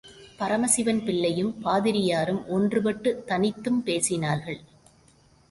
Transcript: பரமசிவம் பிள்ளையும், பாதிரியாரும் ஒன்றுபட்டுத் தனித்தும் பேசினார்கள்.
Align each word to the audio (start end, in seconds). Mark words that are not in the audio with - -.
பரமசிவம் 0.39 1.03
பிள்ளையும், 1.03 1.55
பாதிரியாரும் 1.63 2.41
ஒன்றுபட்டுத் 2.49 3.23
தனித்தும் 3.23 3.81
பேசினார்கள். 3.85 4.59